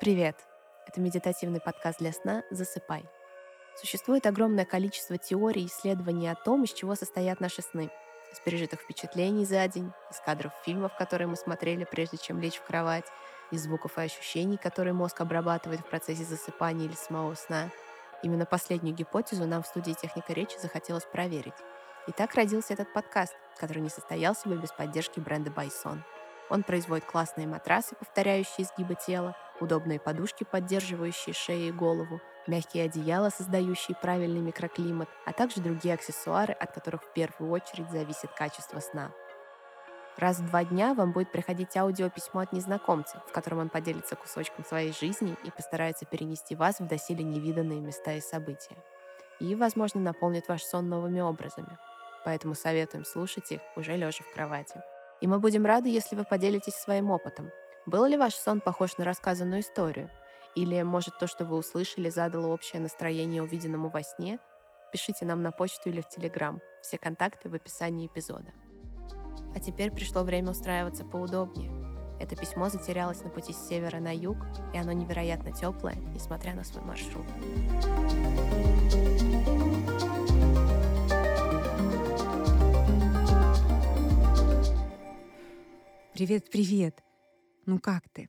[0.00, 0.36] Привет!
[0.86, 3.04] Это медитативный подкаст для сна «Засыпай».
[3.76, 7.90] Существует огромное количество теорий и исследований о том, из чего состоят наши сны.
[8.32, 12.64] Из пережитых впечатлений за день, из кадров фильмов, которые мы смотрели, прежде чем лечь в
[12.64, 13.06] кровать,
[13.50, 17.70] из звуков и ощущений, которые мозг обрабатывает в процессе засыпания или самого сна.
[18.22, 21.54] Именно последнюю гипотезу нам в студии «Техника речи» захотелось проверить.
[22.08, 26.02] И так родился этот подкаст, который не состоялся бы без поддержки бренда Байсон.
[26.48, 33.28] Он производит классные матрасы, повторяющие изгибы тела, удобные подушки, поддерживающие шею и голову, мягкие одеяла,
[33.28, 39.12] создающие правильный микроклимат, а также другие аксессуары, от которых в первую очередь зависит качество сна.
[40.16, 44.64] Раз в два дня вам будет приходить аудиописьмо от незнакомца, в котором он поделится кусочком
[44.64, 48.82] своей жизни и постарается перенести вас в доселе невиданные места и события.
[49.40, 51.78] И, возможно, наполнит ваш сон новыми образами.
[52.24, 54.82] Поэтому советуем слушать их уже лежа в кровати.
[55.20, 57.50] И мы будем рады, если вы поделитесь своим опытом.
[57.86, 60.10] Был ли ваш сон похож на рассказанную историю?
[60.54, 64.38] Или, может, то, что вы услышали, задало общее настроение увиденному во сне?
[64.92, 66.60] Пишите нам на почту или в Телеграм.
[66.82, 68.52] Все контакты в описании эпизода.
[69.54, 71.70] А теперь пришло время устраиваться поудобнее.
[72.20, 74.36] Это письмо затерялось на пути с севера на юг,
[74.74, 77.26] и оно невероятно теплое, несмотря на свой маршрут.
[86.18, 87.04] Привет, привет.
[87.64, 88.28] Ну как ты?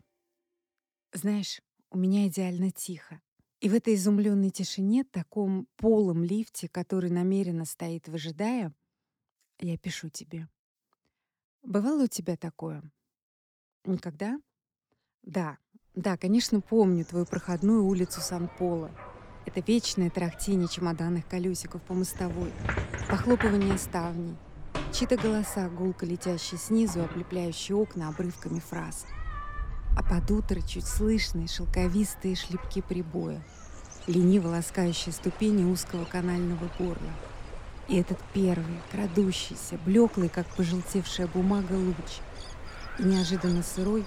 [1.11, 1.59] Знаешь,
[1.89, 3.19] у меня идеально тихо.
[3.61, 8.75] И в этой изумленной тишине, таком полом лифте, который намеренно стоит, выжидая,
[9.57, 10.47] я пишу тебе.
[11.63, 12.83] Бывало у тебя такое?
[13.85, 14.39] Никогда?
[15.23, 15.57] Да,
[15.95, 18.91] да, конечно, помню твою проходную улицу Сан-Пола.
[19.47, 22.53] Это вечное трахтение чемоданных колесиков по мостовой,
[23.09, 24.37] похлопывание ставней,
[24.91, 29.05] Чьи-то голоса, гулко летящие снизу, облепляющие окна обрывками фраз.
[29.95, 33.41] А под утро чуть слышные шелковистые шлепки прибоя,
[34.07, 37.11] лениво ласкающие ступени узкого канального горла.
[37.87, 42.21] И этот первый, крадущийся, блеклый, как пожелтевшая бумага, луч,
[42.97, 44.05] и неожиданно сырой,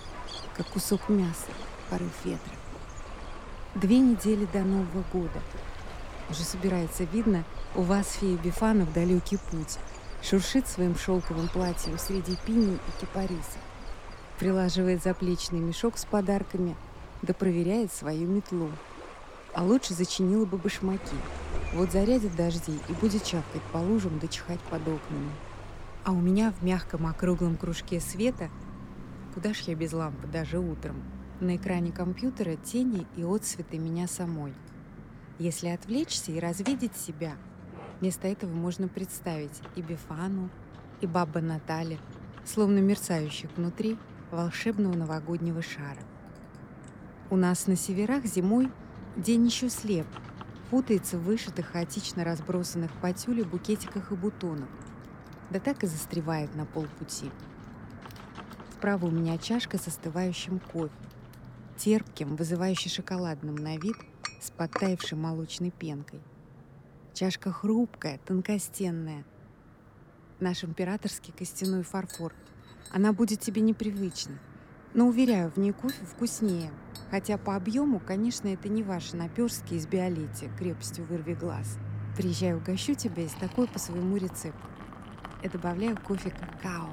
[0.57, 1.53] как кусок мяса,
[1.91, 2.55] порыв ветра.
[3.77, 5.41] Две недели до Нового года.
[6.29, 7.45] Уже собирается видно,
[7.77, 9.79] у вас, фея Бифанов, далекий путь—
[10.23, 13.59] шуршит своим шелковым платьем среди пини и кипариса,
[14.39, 16.77] прилаживает заплечный мешок с подарками,
[17.23, 18.71] да проверяет свою метлу.
[19.55, 21.17] А лучше зачинила бы башмаки.
[21.75, 25.31] Вот зарядит дожди и будет чавкать по лужам да чихать под окнами.
[26.05, 28.49] А у меня в мягком округлом кружке света,
[29.35, 31.03] куда ж я без лампы даже утром,
[31.41, 34.55] на экране компьютера тени и отсветы меня самой.
[35.39, 37.35] Если отвлечься и развидеть себя–
[38.03, 40.51] Вместо этого можно представить и Бифану,
[41.03, 42.01] и Баба Натали,
[42.45, 43.97] словно мерцающих внутри
[44.33, 46.01] волшебного новогоднего шара.
[47.31, 48.73] У нас на северах зимой
[49.17, 50.09] день еще слеп,
[50.69, 54.69] путается в вышитых, хаотично разбросанных по тюле букетиках и бутонах,
[55.51, 57.31] да так и застревает на полпути.
[58.73, 60.91] Справа у меня чашка с остывающим кофе,
[61.77, 63.95] терпким, вызывающим шоколадным на вид,
[64.41, 66.21] с подтаявшей молочной пенкой.
[67.15, 69.25] Чашка хрупкая, тонкостенная.
[70.41, 72.33] Наш императорский костяной фарфор.
[72.91, 74.39] Она будет тебе непривычна.
[74.95, 76.71] Но, уверяю, в ней кофе вкуснее.
[77.11, 81.79] Хотя по объему, конечно, это не ваши наперстки из биолетия крепостью вырви глаз.
[82.17, 84.67] Приезжаю, угощу тебя из такой по своему рецепту.
[85.43, 86.89] И добавляю кофе какао.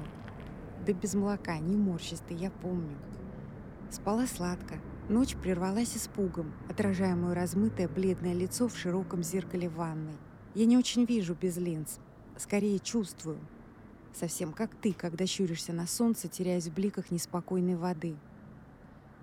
[0.86, 2.96] Да без молока, не морщись я помню.
[3.90, 4.74] Спала сладко,
[5.10, 10.14] Ночь прервалась испугом, отражая мое размытое бледное лицо в широком зеркале ванной.
[10.54, 11.98] Я не очень вижу без линз,
[12.36, 13.40] скорее чувствую.
[14.14, 18.14] Совсем как ты, когда щуришься на солнце, теряясь в бликах неспокойной воды.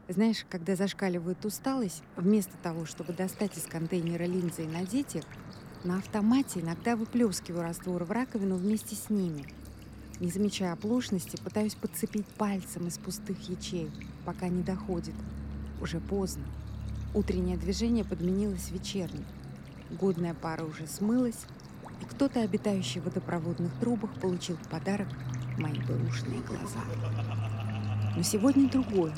[0.09, 5.23] Знаешь, когда зашкаливает усталость, вместо того, чтобы достать из контейнера линзы и надеть их,
[5.85, 9.45] на автомате иногда выплескиваю раствор в раковину вместе с ними.
[10.19, 13.93] Не замечая оплошности, пытаюсь подцепить пальцем из пустых ячеек,
[14.25, 15.15] пока не доходит–
[15.81, 16.43] уже поздно.
[17.13, 19.25] Утреннее движение подменилось вечерним.
[19.89, 21.45] Годная пара уже смылась,
[22.01, 25.07] и кто-то, обитающий в водопроводных трубах, получил в подарок
[25.57, 26.83] мои бэушные глаза.
[28.15, 29.15] Но сегодня другое.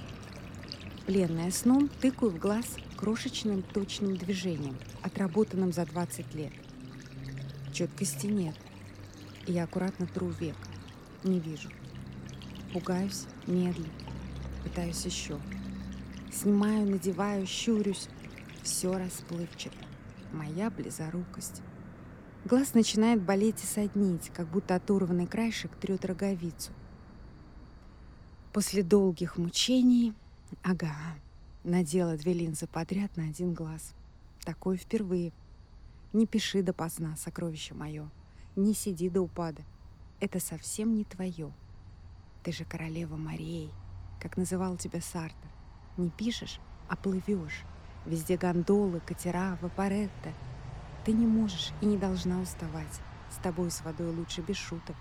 [1.05, 6.53] Пленная сном, тыкаю в глаз крошечным точным движением, отработанным за 20 лет.
[7.73, 8.55] Четкости нет.
[9.47, 10.55] И я аккуратно тру век.
[11.23, 11.69] Не вижу.
[12.73, 13.85] Пугаюсь, медлю.
[14.63, 15.39] Пытаюсь еще.
[16.31, 18.07] Снимаю, надеваю, щурюсь.
[18.63, 19.77] Все расплывчато.
[20.31, 21.61] Моя близорукость.
[22.45, 26.71] Глаз начинает болеть и соднить, как будто оторванный краешек трет роговицу.
[28.53, 30.13] После долгих мучений...
[30.63, 30.95] Ага,
[31.63, 33.93] надела две линзы подряд на один глаз.
[34.43, 35.31] Такое впервые.
[36.13, 38.09] Не пиши допоздна, сокровище мое.
[38.55, 39.63] Не сиди до упада.
[40.19, 41.51] Это совсем не твое.
[42.43, 43.69] Ты же королева морей,
[44.19, 45.48] как называл тебя Сартер.
[45.99, 47.65] Не пишешь, а плывешь.
[48.05, 50.31] Везде гондолы, катера, вапоретто.
[51.03, 53.01] Ты не можешь и не должна уставать.
[53.29, 54.95] С тобой с водой лучше без шуток.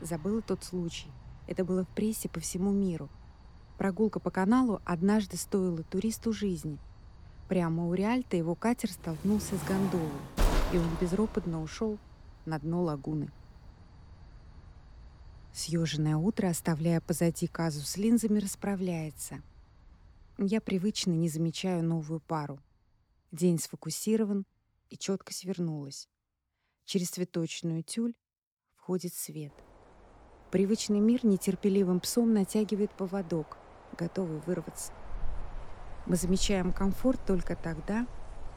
[0.00, 1.10] Забыла тот случай.
[1.46, 3.10] Это было в прессе по всему миру.
[3.76, 6.78] Прогулка по каналу однажды стоила туристу жизни.
[7.50, 10.08] Прямо у Реальта его катер столкнулся с гондолой,
[10.72, 11.98] и он безропотно ушел
[12.46, 13.30] на дно лагуны.
[15.52, 19.42] Съеженное утро, оставляя позади казу с линзами, расправляется.
[20.40, 22.60] Я привычно не замечаю новую пару.
[23.32, 24.46] День сфокусирован,
[24.88, 26.08] и четко свернулась.
[26.84, 28.14] Через цветочную тюль
[28.76, 29.52] входит свет.
[30.52, 33.58] Привычный мир нетерпеливым псом натягивает поводок,
[33.98, 34.92] готовый вырваться.
[36.06, 38.06] Мы замечаем комфорт только тогда,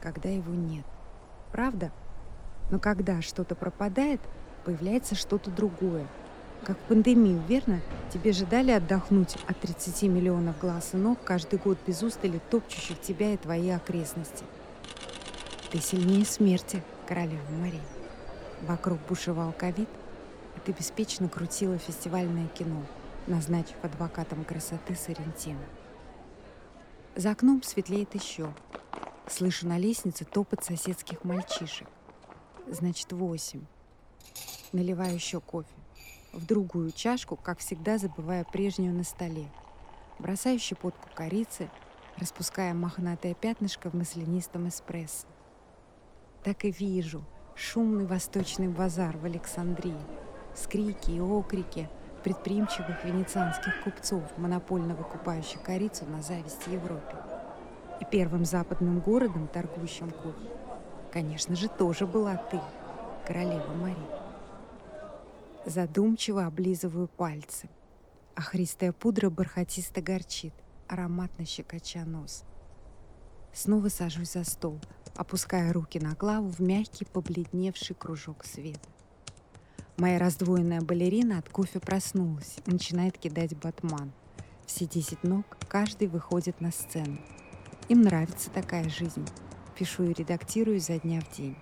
[0.00, 0.86] когда его нет.
[1.50, 1.92] Правда?
[2.70, 4.20] Но когда что-то пропадает,
[4.64, 6.06] появляется что-то другое.
[6.64, 7.80] Как в пандемию, верно?
[8.12, 13.00] Тебе же дали отдохнуть от 30 миллионов глаз и ног каждый год без устали, топчущих
[13.00, 14.44] тебя и твои окрестности.
[15.72, 17.82] Ты сильнее смерти, королева Мария.
[18.62, 19.88] Вокруг бушевал ковид,
[20.56, 22.86] и ты беспечно крутила фестивальное кино,
[23.26, 25.64] назначив адвокатом красоты Сарентина.
[27.16, 28.54] За окном светлеет еще.
[29.26, 31.88] Слышу на лестнице топот соседских мальчишек.
[32.68, 33.64] Значит, восемь.
[34.72, 35.81] Наливаю еще кофе.
[36.32, 39.48] В другую чашку, как всегда, забывая прежнюю на столе.
[40.18, 41.68] Бросаю щепотку корицы,
[42.16, 45.26] распуская мохнатое пятнышко в маслянистом эспрессо.
[46.42, 47.22] Так и вижу
[47.54, 50.00] шумный восточный базар в Александрии,
[50.54, 51.90] скрики и окрики
[52.24, 57.16] предприимчивых венецианских купцов, монопольно выкупающих корицу на зависть Европе.
[58.00, 60.48] И первым западным городом, торгующим кофе,
[61.12, 62.58] конечно же, тоже была ты,
[63.26, 64.21] королева Мария.
[65.64, 67.68] Задумчиво облизываю пальцы.
[68.34, 70.54] Охристая пудра бархатисто горчит,
[70.88, 72.42] ароматно щекоча нос.
[73.52, 74.80] Снова сажусь за стол,
[75.14, 78.88] опуская руки на главу в мягкий побледневший кружок света.
[79.98, 84.10] Моя раздвоенная балерина от кофе проснулась и начинает кидать батман.
[84.66, 87.18] Все десять ног, каждый выходит на сцену.
[87.88, 89.28] Им нравится такая жизнь.
[89.78, 91.56] Пишу и редактирую за дня в день.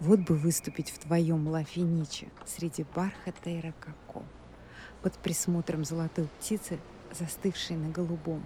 [0.00, 4.24] Вот бы выступить в твоем лафиниче среди бархата и рококо,
[5.02, 6.78] под присмотром золотой птицы,
[7.12, 8.44] застывшей на голубом.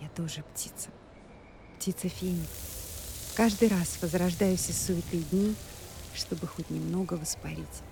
[0.00, 0.90] Я тоже птица.
[1.76, 3.34] Птица феникс.
[3.36, 5.54] Каждый раз возрождаюсь из суеты дней,
[6.14, 7.82] чтобы хоть немного воспарить.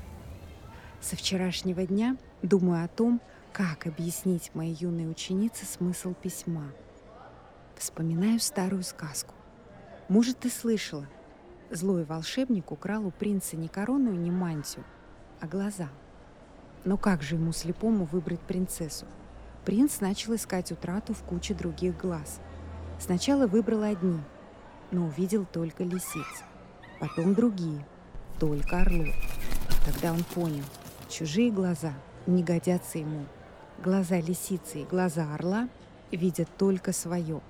[1.00, 3.20] Со вчерашнего дня думаю о том,
[3.52, 6.72] как объяснить моей юной ученице смысл письма.
[7.76, 9.34] Вспоминаю старую сказку.
[10.08, 11.06] Может, ты слышала,
[11.70, 14.84] Злой волшебник украл у принца не корону и не мантию,
[15.40, 15.88] а глаза.
[16.84, 19.06] Но как же ему слепому выбрать принцессу?
[19.64, 22.40] Принц начал искать утрату в куче других глаз.
[23.00, 24.20] Сначала выбрал одни,
[24.92, 26.44] но увидел только лисиц.
[27.00, 27.84] Потом другие,
[28.38, 29.12] только орлов.
[29.84, 30.64] Тогда он понял,
[31.08, 31.94] чужие глаза
[32.28, 33.26] не годятся ему.
[33.82, 35.68] Глаза лисицы и глаза орла
[36.12, 37.40] видят только свое.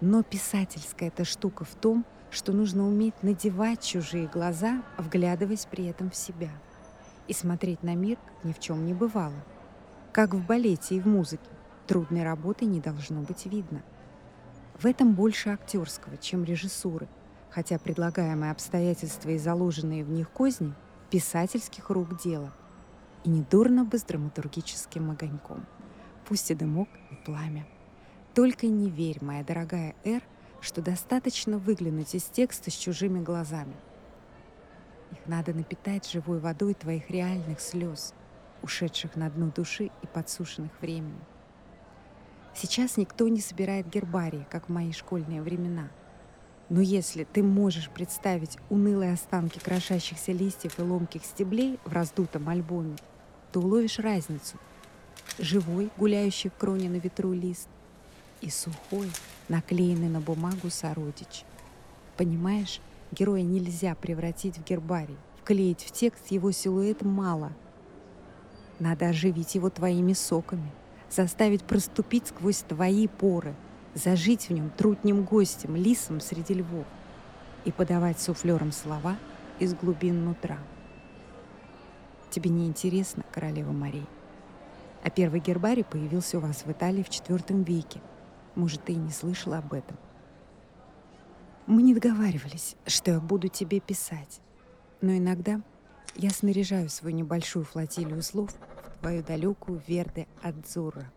[0.00, 6.10] Но писательская эта штука в том, что нужно уметь надевать чужие глаза, вглядываясь при этом
[6.10, 6.50] в себя.
[7.28, 9.42] И смотреть на мир, ни в чем не бывало.
[10.12, 11.48] Как в балете и в музыке.
[11.86, 13.82] Трудной работы не должно быть видно.
[14.78, 17.08] В этом больше актерского, чем режиссуры,
[17.48, 20.74] хотя предлагаемые обстоятельства и заложенные в них козни
[21.10, 22.52] писательских рук дело.
[23.24, 25.64] И недурно бы с драматургическим огоньком.
[26.28, 27.66] Пусть и дымок, и пламя.
[28.34, 30.22] Только не верь, моя дорогая Эр,
[30.60, 33.76] что достаточно выглянуть из текста с чужими глазами.
[35.12, 38.14] Их надо напитать живой водой твоих реальных слез,
[38.62, 41.24] ушедших на дно души и подсушенных временем.
[42.54, 45.90] Сейчас никто не собирает гербарии, как в мои школьные времена.
[46.68, 52.96] Но если ты можешь представить унылые останки крошащихся листьев и ломких стеблей в раздутом альбоме,
[53.52, 54.56] то уловишь разницу.
[55.38, 57.68] Живой, гуляющий в кроне на ветру лист,
[58.40, 59.10] и сухой,
[59.48, 61.44] наклеенный на бумагу сородич.
[62.16, 62.80] Понимаешь,
[63.12, 65.16] героя нельзя превратить в гербарий.
[65.40, 67.52] Вклеить в текст его силуэт мало.
[68.78, 70.70] Надо оживить его твоими соками,
[71.10, 73.54] заставить проступить сквозь твои поры,
[73.94, 76.86] зажить в нем трутним гостем, лисом среди львов
[77.64, 79.16] и подавать суфлерам слова,
[79.58, 80.58] из глубин нутра.
[82.30, 84.06] Тебе не интересно, королева морей?
[85.02, 88.00] А первый гербарий появился у вас в Италии в IV веке.
[88.56, 89.96] Может, ты и не слышала об этом.
[91.66, 94.40] Мы не договаривались, что я буду тебе писать.
[95.00, 95.60] Но иногда
[96.14, 101.12] я снаряжаю свою небольшую флотилию слов в твою далекую Верде Адзура.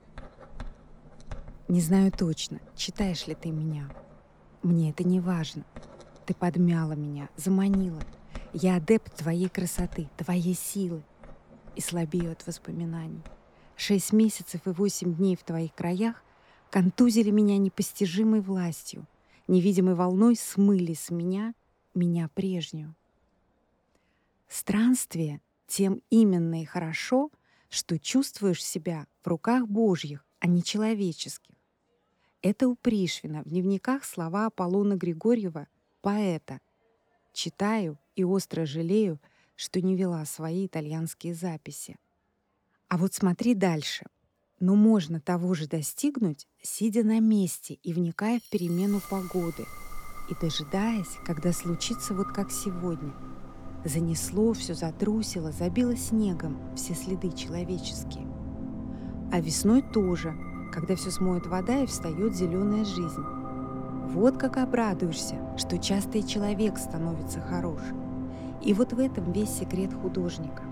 [1.69, 3.89] Не знаю точно, читаешь ли ты меня.
[4.61, 5.63] Мне это не важно.
[6.25, 8.01] Ты подмяла меня, заманила.
[8.51, 11.03] Я адепт твоей красоты, твоей силы.
[11.75, 13.21] И слабею от воспоминаний.
[13.77, 16.21] Шесть месяцев и восемь дней в твоих краях
[16.69, 19.07] контузили меня непостижимой властью,
[19.47, 21.53] невидимой волной смыли с меня
[21.93, 22.95] меня прежнюю.
[24.47, 27.31] Странствие тем именно и хорошо,
[27.69, 31.55] что чувствуешь себя в руках Божьих, а не человеческих.
[32.41, 35.67] Это у Пришвина в дневниках слова Аполлона Григорьева,
[36.01, 36.61] поэта.
[37.33, 39.19] Читаю и остро жалею,
[39.55, 41.97] что не вела свои итальянские записи.
[42.87, 44.05] А вот смотри дальше.
[44.59, 49.65] Но можно того же достигнуть, сидя на месте и вникая в перемену погоды,
[50.29, 53.13] и дожидаясь, когда случится вот как сегодня.
[53.85, 58.27] Занесло, все затрусило, забило снегом все следы человеческие.
[59.31, 60.35] А весной тоже—
[60.71, 63.23] когда все смоет вода и встает зеленая жизнь.
[64.07, 67.81] Вот как обрадуешься, что часто и человек становится хорош.
[68.63, 70.63] И вот в этом весь секрет художника.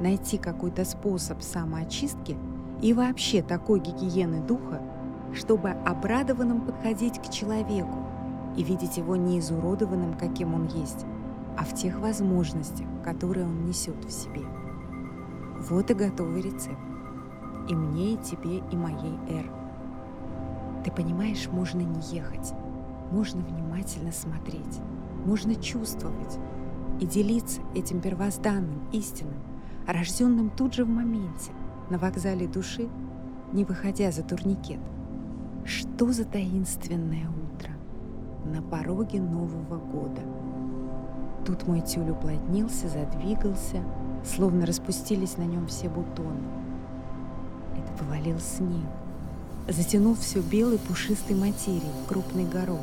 [0.00, 2.36] Найти какой-то способ самоочистки
[2.82, 4.80] и вообще такой гигиены духа,
[5.34, 7.98] чтобы обрадованным подходить к человеку
[8.56, 11.06] и видеть его не изуродованным, каким он есть,
[11.56, 14.42] а в тех возможностях, которые он несет в себе.
[15.68, 16.90] Вот и готовый рецепт
[17.70, 19.50] и мне, и тебе, и моей Эр.
[20.84, 22.52] Ты понимаешь, можно не ехать,
[23.12, 24.80] можно внимательно смотреть,
[25.24, 26.38] можно чувствовать
[27.00, 29.40] и делиться этим первозданным, истинным,
[29.86, 31.52] рожденным тут же в моменте,
[31.90, 32.88] на вокзале души,
[33.52, 34.80] не выходя за турникет.
[35.64, 37.70] Что за таинственное утро
[38.44, 40.22] на пороге Нового года.
[41.44, 43.82] Тут мой тюль уплотнился, задвигался,
[44.24, 46.60] словно распустились на нем все бутоны
[48.00, 48.88] повалил снег,
[49.68, 52.80] затянув все белой пушистой материей, крупный горох.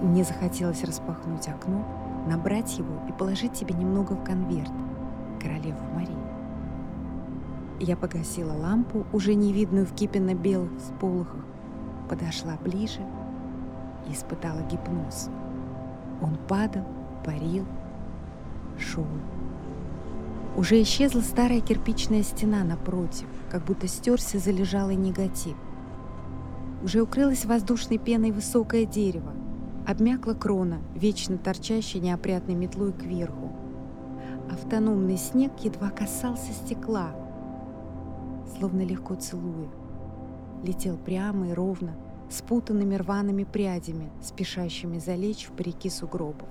[0.00, 1.84] Мне захотелось распахнуть окно,
[2.28, 4.70] набрать его и положить тебе немного в конверт,
[5.40, 6.41] королеву Марии.
[7.84, 11.44] Я погасила лампу, уже не видную в кипенно-белых сполохах,
[12.08, 13.00] подошла ближе
[14.08, 15.28] и испытала гипноз.
[16.20, 16.86] Он падал,
[17.26, 17.66] парил,
[18.78, 19.04] шел.
[20.56, 25.56] Уже исчезла старая кирпичная стена напротив, как будто стерся залежалый негатив.
[26.84, 29.32] Уже укрылось воздушной пеной высокое дерево,
[29.88, 33.50] обмякла крона, вечно торчащая неопрятной метлой кверху.
[34.52, 37.10] Автономный снег едва касался стекла,
[38.62, 39.68] словно легко целуя.
[40.62, 41.98] Летел прямо и ровно,
[42.30, 46.48] спутанными рваными прядями, спешащими залечь в парики сугробов.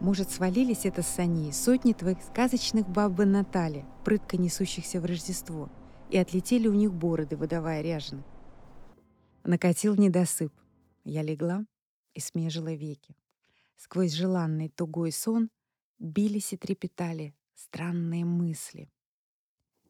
[0.00, 5.68] Может, свалились это с саней сотни твоих сказочных баб Натали, прытко несущихся в Рождество,
[6.10, 8.22] и отлетели у них бороды, выдавая ряжены.
[9.42, 10.52] Накатил недосып.
[11.02, 11.66] Я легла
[12.14, 13.16] и смежила веки.
[13.76, 15.50] Сквозь желанный тугой сон
[15.98, 18.88] бились и трепетали странные мысли.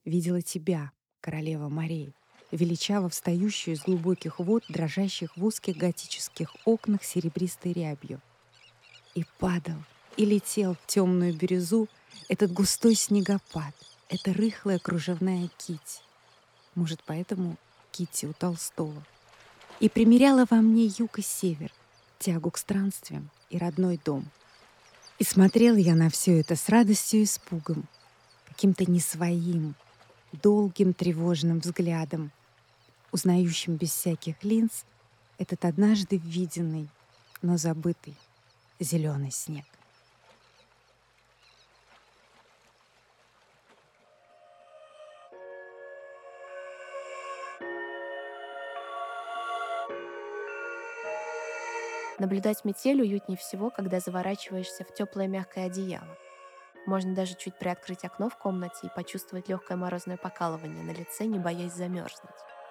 [0.06, 0.92] Видела тебя,
[1.22, 2.12] королева морей,
[2.50, 8.20] величаво встающую из глубоких вод, дрожащих в узких готических окнах серебристой рябью.
[9.14, 9.78] И падал,
[10.18, 11.88] и летел в темную бирюзу
[12.28, 13.74] этот густой снегопад,
[14.10, 16.02] эта рыхлая кружевная кить.
[16.74, 17.56] Может, поэтому
[17.92, 19.02] Кити у Толстого.
[19.80, 21.70] И примеряла во мне юг и север,
[22.18, 24.24] тягу к странствиям и родной дом.
[25.18, 27.86] И смотрела я на все это с радостью и испугом,
[28.48, 29.74] каким-то не своим,
[30.32, 32.32] долгим тревожным взглядом,
[33.10, 34.84] узнающим без всяких линз
[35.38, 36.88] этот однажды виденный,
[37.42, 38.16] но забытый
[38.80, 39.64] зеленый снег.
[52.18, 56.16] Наблюдать метель уютнее всего, когда заворачиваешься в теплое мягкое одеяло.
[56.86, 61.38] Можно даже чуть приоткрыть окно в комнате и почувствовать легкое морозное покалывание на лице, не
[61.38, 62.30] боясь замерзнуть.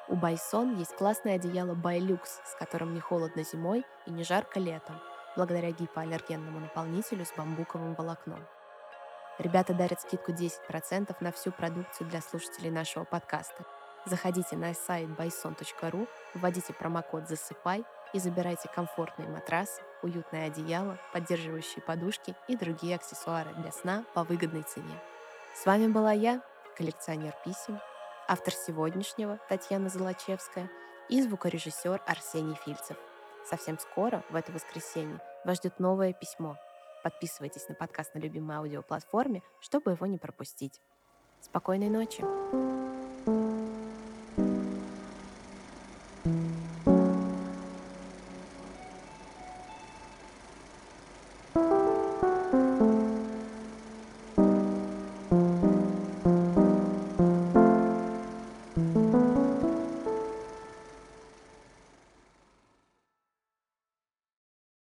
[0.10, 5.00] У Байсон есть классное одеяло Байлюкс, с которым не холодно зимой и не жарко летом,
[5.38, 8.46] благодаря гипоаллергенному наполнителю с бамбуковым волокном.
[9.40, 13.64] Ребята дарят скидку 10% на всю продукцию для слушателей нашего подкаста.
[14.06, 22.36] Заходите на сайт bison.ru, вводите промокод «Засыпай», и забирайте комфортные матрасы, уютное одеяло, поддерживающие подушки
[22.48, 25.02] и другие аксессуары для сна по выгодной цене.
[25.56, 26.42] С вами была я,
[26.78, 27.80] коллекционер писем,
[28.28, 30.70] автор сегодняшнего Татьяна Золочевская
[31.10, 32.98] и звукорежиссер Арсений Фильцев.
[33.46, 36.58] Совсем скоро, в это воскресенье, вас ждет новое письмо.
[37.04, 40.80] Подписывайтесь на подкаст на любимой аудиоплатформе, чтобы его не пропустить.
[41.42, 42.24] Спокойной ночи!
[46.24, 46.61] thank you